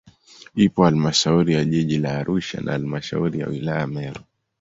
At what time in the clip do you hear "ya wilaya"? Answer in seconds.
3.39-3.79